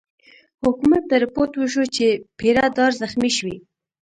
[0.63, 2.07] حکومت ته رپوټ وشو چې
[2.39, 3.57] پیره دار زخمي شوی.